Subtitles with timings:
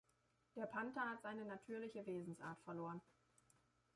[0.55, 2.99] Der Panther hat seine natürliche Wesensart verloren.